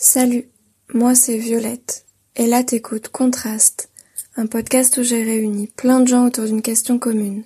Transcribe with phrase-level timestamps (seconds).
[0.00, 0.48] Salut,
[0.94, 2.06] moi c'est Violette,
[2.36, 3.90] et là t'écoutes Contraste,
[4.36, 7.42] un podcast où j'ai réuni plein de gens autour d'une question commune.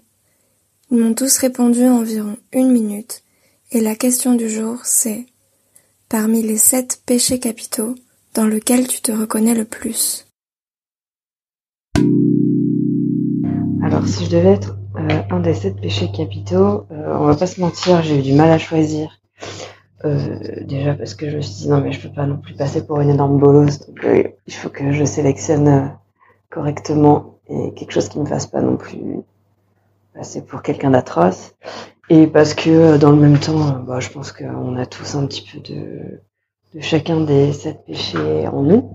[0.91, 3.23] Ils m'ont tous répondu en environ une minute,
[3.71, 5.25] et la question du jour c'est
[6.11, 7.95] Parmi les sept péchés capitaux,
[8.35, 10.27] dans lequel tu te reconnais le plus?
[13.83, 17.47] Alors si je devais être euh, un des sept péchés capitaux, euh, on va pas
[17.47, 19.23] se mentir, j'ai eu du mal à choisir.
[20.05, 22.55] Euh, déjà parce que je me suis dit non mais je peux pas non plus
[22.55, 25.87] passer pour une énorme bolosse, donc euh, il faut que je sélectionne euh,
[26.51, 29.21] correctement et quelque chose qui me fasse pas non plus
[30.15, 31.55] passer pour quelqu'un d'atroce.
[32.11, 35.49] Et parce que dans le même temps, bah, je pense qu'on a tous un petit
[35.51, 36.21] peu de,
[36.75, 38.91] de chacun des sept péchés en nous.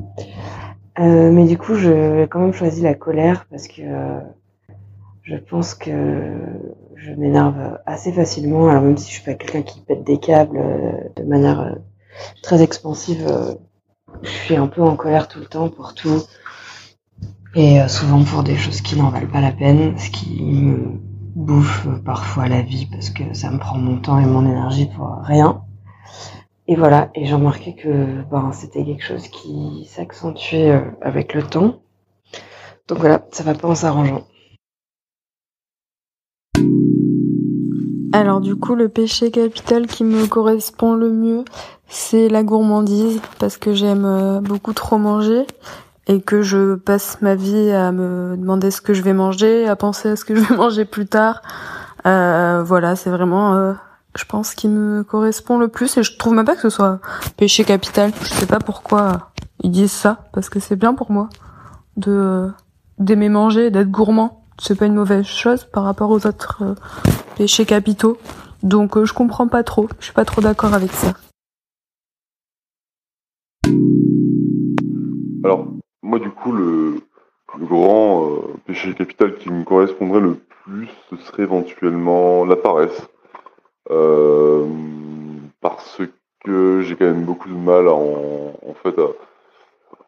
[0.99, 3.81] mais du coup, je quand même choisi la colère parce que
[5.23, 5.91] je pense que
[6.97, 8.67] je m'énerve assez facilement.
[8.69, 11.75] Alors même si je suis pas quelqu'un qui pète des câbles euh, de manière euh,
[12.41, 13.53] très expansive, euh,
[14.23, 16.23] je suis un peu en colère tout le temps pour tout.
[17.55, 20.99] Et souvent pour des choses qui n'en valent pas la peine, ce qui me
[21.35, 25.21] bouffe parfois la vie parce que ça me prend mon temps et mon énergie pour
[25.23, 25.63] rien.
[26.67, 31.79] Et voilà, et j'ai remarqué que ben, c'était quelque chose qui s'accentuait avec le temps.
[32.87, 34.23] Donc voilà, ça va pas en s'arrangeant.
[38.13, 41.43] Alors du coup, le péché capital qui me correspond le mieux,
[41.87, 45.45] c'est la gourmandise, parce que j'aime euh, beaucoup trop manger
[46.07, 49.75] et que je passe ma vie à me demander ce que je vais manger, à
[49.75, 51.41] penser à ce que je vais manger plus tard.
[52.05, 53.73] Euh, voilà, c'est vraiment, euh,
[54.15, 56.99] je pense, qui me correspond le plus et je trouve même pas que ce soit
[57.35, 58.11] péché capital.
[58.21, 59.31] Je sais pas pourquoi
[59.63, 61.29] ils disent ça, parce que c'est bien pour moi
[61.97, 62.49] de
[62.99, 66.75] d'aimer manger, d'être gourmand c'est pas une mauvaise chose par rapport aux autres euh,
[67.37, 68.17] péchés capitaux.
[68.63, 71.13] Donc euh, je comprends pas trop, je suis pas trop d'accord avec ça.
[75.43, 75.67] Alors,
[76.01, 76.95] moi du coup, le,
[77.59, 83.07] grand euh, péché capital qui me correspondrait le plus, ce serait éventuellement la paresse.
[85.61, 86.01] parce
[86.43, 88.95] que j'ai quand même beaucoup de mal à en, fait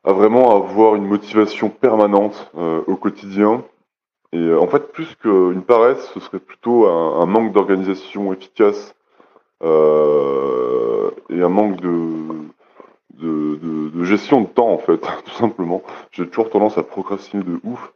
[0.04, 3.64] à, vraiment avoir une motivation permanente au quotidien
[4.32, 8.96] et euh, en fait, plus qu'une paresse, ce serait plutôt un, manque d'organisation efficace
[9.64, 11.90] euh, et un manque de,
[13.14, 15.82] de, gestion de temps, en fait, tout simplement.
[16.12, 17.92] J'ai toujours tendance à procrastiner de ouf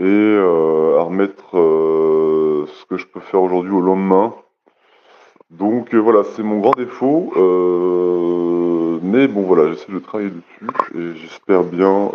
[0.00, 4.34] et euh, à remettre ce que je peux faire aujourd'hui au lendemain.
[5.50, 7.32] Donc voilà, c'est mon grand défaut.
[9.02, 12.10] mais bon, voilà, j'essaie de travailler dessus et j'espère bien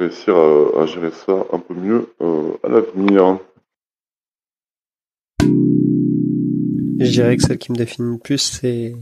[0.00, 3.38] réussir à, gérer ça un peu mieux euh, à l'avenir.
[6.98, 8.94] Je dirais que celle qui me définit le plus, c'est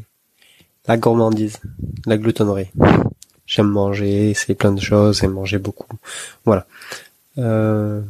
[0.87, 1.61] la gourmandise,
[2.07, 2.71] la gloutonnerie.
[3.47, 5.87] J'aime manger, essayer plein de choses et manger beaucoup.
[6.45, 6.67] Voilà.
[7.39, 8.03] Euh,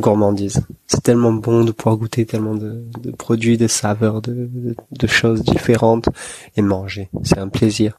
[0.00, 0.60] gourmandise.
[0.88, 2.84] C'est tellement bon de pouvoir goûter tellement de,
[3.16, 6.08] produits, de saveurs, de choses différentes
[6.56, 7.08] et manger.
[7.22, 7.98] C'est un plaisir.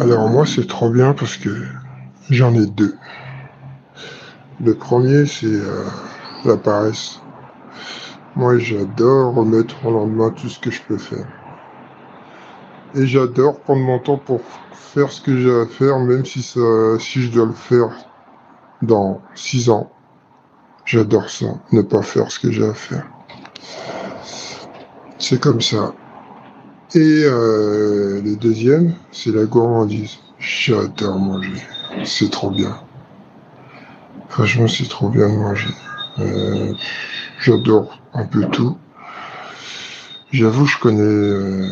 [0.00, 1.50] Alors moi c'est trop bien parce que
[2.30, 2.96] j'en ai deux.
[4.64, 5.84] Le premier c'est euh,
[6.46, 7.20] la paresse.
[8.34, 11.26] Moi j'adore remettre au lendemain tout ce que je peux faire.
[12.94, 14.40] Et j'adore prendre mon temps pour
[14.72, 16.60] faire ce que j'ai à faire, même si, ça,
[16.98, 17.90] si je dois le faire
[18.80, 19.92] dans six ans.
[20.86, 23.06] J'adore ça, ne pas faire ce que j'ai à faire.
[25.18, 25.92] C'est comme ça.
[26.92, 30.18] Et euh, le deuxième, c'est la gourmandise.
[30.40, 31.62] J'adore manger.
[32.04, 32.80] C'est trop bien.
[34.28, 35.70] Franchement, c'est trop bien de manger.
[36.18, 36.72] Euh,
[37.40, 38.76] J'adore un peu tout.
[40.32, 41.00] J'avoue, je connais.
[41.00, 41.68] Euh,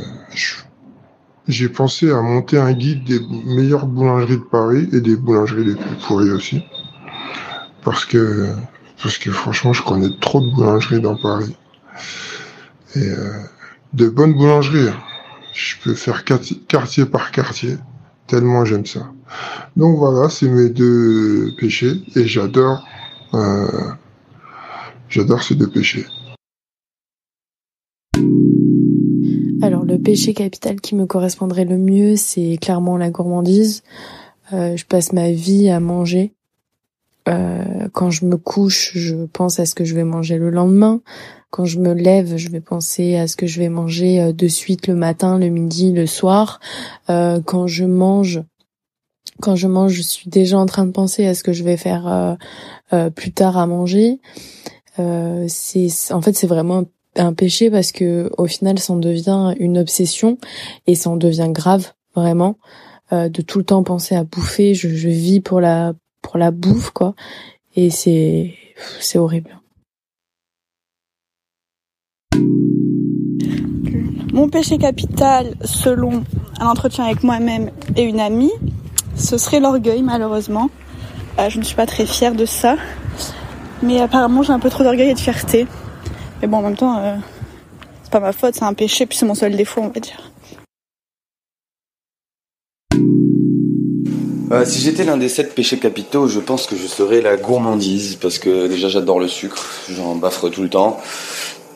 [1.48, 5.74] j'ai pensé à monter un guide des meilleures boulangeries de Paris et des boulangeries les
[5.74, 6.62] plus pourries aussi.
[7.82, 8.52] Parce que,
[9.02, 11.56] parce que franchement, je connais trop de boulangeries dans Paris.
[12.94, 13.42] Et euh,
[13.94, 14.90] de bonnes boulangeries.
[15.58, 17.78] Je peux faire quartier par quartier,
[18.28, 19.10] tellement j'aime ça.
[19.76, 22.86] Donc voilà, c'est mes deux péchés et j'adore,
[23.34, 23.66] euh,
[25.08, 26.06] j'adore ces deux péchés.
[29.60, 33.82] Alors le péché capital qui me correspondrait le mieux, c'est clairement la gourmandise.
[34.52, 36.34] Euh, je passe ma vie à manger.
[37.28, 41.00] Euh, quand je me couche, je pense à ce que je vais manger le lendemain.
[41.50, 44.48] Quand je me lève, je vais penser à ce que je vais manger euh, de
[44.48, 46.60] suite le matin, le midi, le soir.
[47.10, 48.42] Euh, quand je mange,
[49.40, 51.76] quand je mange, je suis déjà en train de penser à ce que je vais
[51.76, 52.36] faire
[52.92, 54.20] euh, plus tard à manger.
[54.96, 56.86] c'est, en fait, c'est vraiment un
[57.18, 60.38] un péché parce que au final, ça en devient une obsession
[60.86, 62.58] et ça en devient grave, vraiment,
[63.12, 64.74] euh, de tout le temps penser à bouffer.
[64.74, 67.14] Je, je vis pour la pour la bouffe, quoi.
[67.76, 68.54] Et c'est
[69.00, 69.60] c'est horrible.
[74.32, 76.22] Mon péché capital, selon
[76.60, 78.52] un entretien avec moi-même et une amie,
[79.16, 80.70] ce serait l'orgueil, malheureusement.
[81.38, 82.76] Euh, je ne suis pas très fière de ça.
[83.82, 85.66] Mais apparemment, j'ai un peu trop d'orgueil et de fierté.
[86.40, 87.16] Mais bon, en même temps, euh,
[88.02, 90.30] c'est pas ma faute, c'est un péché, puis c'est mon seul défaut, on va dire.
[94.50, 98.16] Euh, si j'étais l'un des sept péchés capitaux, je pense que je serais la gourmandise,
[98.16, 100.98] parce que déjà j'adore le sucre, j'en baffre tout le temps.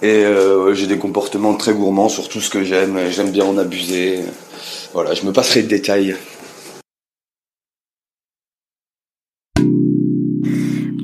[0.02, 3.56] Et euh, j'ai des comportements très gourmands sur tout ce que j'aime, j'aime bien en
[3.56, 4.24] abuser.
[4.92, 6.16] Voilà, je me passerai de détails.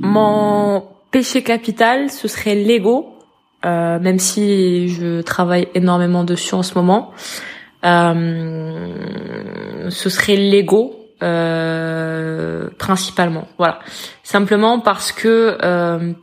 [0.02, 3.14] Mon péché capital, ce serait l'ego,
[3.64, 7.12] euh, même si je travaille énormément dessus en ce moment.
[7.84, 13.46] Euh, ce serait l'ego euh, principalement.
[13.58, 13.78] Voilà,
[14.24, 16.14] simplement parce que euh,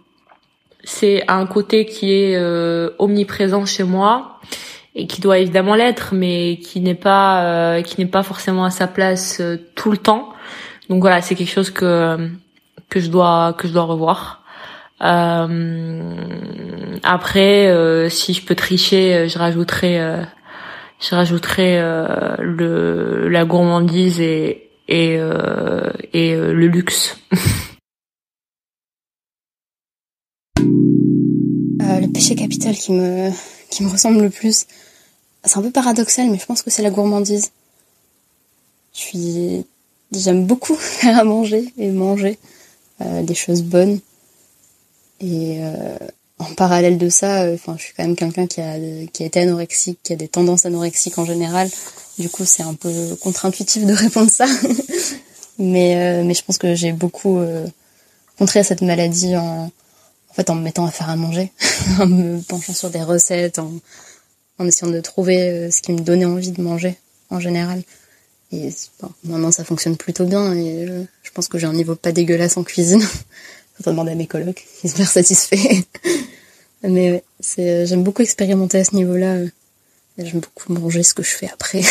[0.86, 4.40] c'est un côté qui est euh, omniprésent chez moi
[4.94, 8.70] et qui doit évidemment l'être, mais qui n'est pas euh, qui n'est pas forcément à
[8.70, 10.30] sa place euh, tout le temps.
[10.90, 12.30] Donc voilà, c'est quelque chose que
[12.90, 14.44] que je dois que je dois revoir.
[15.02, 16.16] Euh,
[17.04, 20.24] après, euh, si je peux tricher, je rajouterai
[21.02, 21.80] je rajouterai
[22.40, 25.20] le la gourmandise et et
[26.14, 27.20] et le luxe.
[30.58, 33.32] le péché capital qui me
[33.70, 34.66] qui me ressemble le plus,
[35.44, 37.52] c'est un peu paradoxal, mais je pense que c'est la gourmandise.
[38.94, 39.62] Je
[40.12, 42.38] j'aime beaucoup faire à manger et manger
[43.02, 44.00] euh, des choses bonnes.
[45.22, 45.98] Et euh,
[46.40, 48.78] en parallèle de ça, euh, enfin, je suis quand même quelqu'un qui a
[49.12, 51.70] qui été anorexique, qui a des tendances anorexiques en général.
[52.18, 54.46] Du coup, c'est un peu contre-intuitif de répondre ça.
[55.60, 57.40] mais mais je pense que j'ai beaucoup
[58.38, 59.72] contré cette maladie en
[60.36, 61.52] fait en me mettant à faire à manger,
[62.00, 66.52] en me penchant sur des recettes, en essayant de trouver ce qui me donnait envie
[66.52, 66.98] de manger
[67.30, 67.82] en général.
[68.52, 68.70] Et
[69.24, 72.58] maintenant ça fonctionne plutôt bien et euh, je pense que j'ai un niveau pas dégueulasse
[72.58, 73.02] en cuisine.
[73.84, 75.84] Faut demander à mes colocs, ils sont satisfaits.
[76.84, 79.40] Mais c'est j'aime beaucoup expérimenter à ce niveau-là.
[80.18, 81.82] J'aime beaucoup manger ce que je fais après.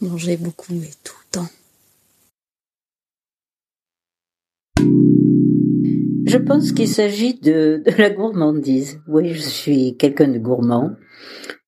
[0.00, 1.48] manger beaucoup et tout le temps.
[6.28, 9.00] Je pense qu'il s'agit de, de, la gourmandise.
[9.08, 10.90] Oui, je suis quelqu'un de gourmand.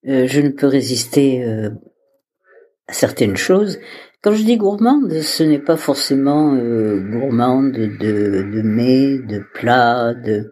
[0.07, 1.71] Euh, je ne peux résister euh,
[2.89, 3.79] certaines choses.
[4.23, 10.13] Quand je dis gourmande, ce n'est pas forcément euh, gourmande de, de mets, de plats,
[10.13, 10.51] de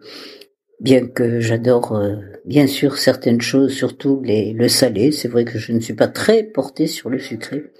[0.79, 2.15] bien que j'adore euh,
[2.45, 5.11] bien sûr certaines choses, surtout les, le salé.
[5.11, 7.71] C'est vrai que je ne suis pas très portée sur le sucré.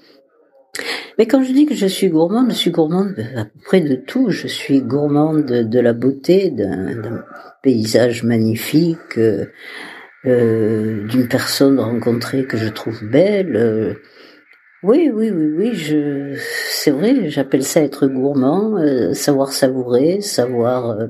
[1.18, 3.95] Mais quand je dis que je suis gourmande, je suis gourmande à peu près de
[3.95, 4.30] tout.
[4.30, 7.25] Je suis gourmande de, de la beauté, d'un
[7.62, 9.45] paysage magnifique, euh,
[10.25, 13.56] euh, d'une personne rencontrée que je trouve belle.
[13.56, 13.94] Euh,
[14.81, 16.39] oui, oui, oui, oui, je,
[16.71, 21.07] c'est vrai, j'appelle ça être gourmand, euh, savoir savourer, savoir, euh,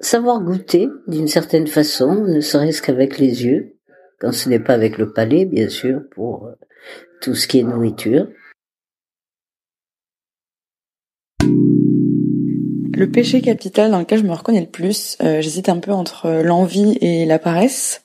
[0.00, 3.76] savoir goûter d'une certaine façon, ne serait-ce qu'avec les yeux,
[4.20, 6.52] quand ce n'est pas avec le palais, bien sûr, pour euh,
[7.20, 8.26] tout ce qui est nourriture.
[11.42, 16.96] Le péché capital dans lequel je me reconnais le plus, j'hésite un peu entre l'envie
[17.00, 18.02] et la paresse.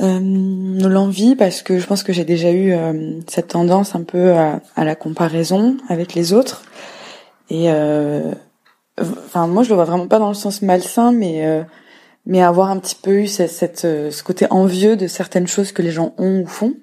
[0.00, 0.20] Euh,
[0.88, 4.60] L'envie parce que je pense que j'ai déjà eu euh, cette tendance un peu à,
[4.76, 6.62] la comparaison avec les autres
[7.50, 8.32] et euh,
[9.00, 11.64] enfin moi je le vois vraiment pas dans le sens malsain mais euh,
[12.26, 15.90] mais avoir un petit peu eu euh, ce côté envieux de certaines choses que les
[15.90, 16.74] gens ont ou font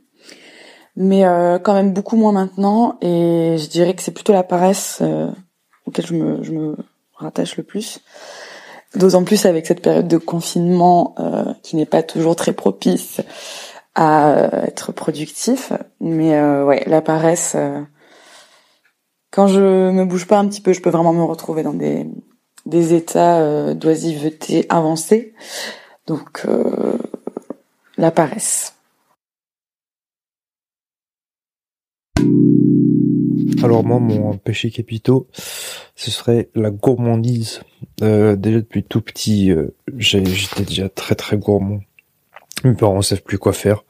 [0.96, 1.24] mais
[1.64, 5.02] quand même beaucoup moins maintenant et je dirais que c'est plutôt la paresse
[5.86, 6.78] auquel je me, je me
[7.18, 8.02] rattache le plus
[8.96, 13.20] D'autant plus avec cette période de confinement euh, qui n'est pas toujours très propice
[13.94, 15.74] à euh, être productif.
[16.00, 17.82] Mais euh, ouais, la paresse, euh,
[19.32, 22.08] quand je me bouge pas un petit peu, je peux vraiment me retrouver dans des,
[22.66, 25.34] des états euh, d'oisiveté avancés.
[26.08, 26.98] Donc euh,
[27.98, 28.75] la paresse.
[33.65, 35.27] Alors moi, mon péché capitaux,
[35.95, 37.62] ce serait la gourmandise.
[38.03, 41.79] Euh, déjà depuis tout petit, euh, j'étais déjà très très gourmand.
[42.63, 43.84] Mes parents savent plus quoi faire.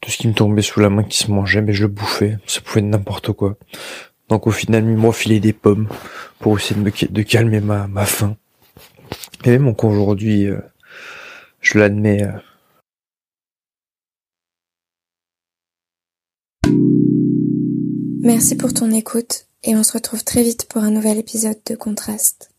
[0.00, 2.38] Tout ce qui me tombait sous la main qui se mangeait, mais je le bouffais.
[2.46, 3.56] Ça pouvait être n'importe quoi.
[4.28, 5.88] Donc au final, moi filer des pommes
[6.38, 8.36] pour essayer de, me, de calmer ma, ma faim.
[9.44, 10.60] Et même encore aujourd'hui, euh,
[11.60, 12.22] je l'admets.
[18.24, 21.74] Merci pour ton écoute et on se retrouve très vite pour un nouvel épisode de
[21.74, 22.53] Contraste.